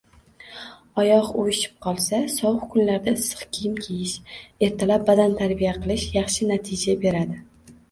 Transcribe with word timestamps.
Oyoq 1.01 1.27
uvishib 1.41 1.75
qolsa, 1.85 2.21
sovuq 2.37 2.63
kunlarda 2.71 3.13
issiq 3.19 3.45
kiyim 3.59 3.77
kiyish, 3.83 4.17
ertalab 4.71 5.07
badantarbiya 5.13 5.77
qilish 5.87 6.09
yaxshi 6.19 6.51
natija 6.57 7.01
beradi. 7.07 7.43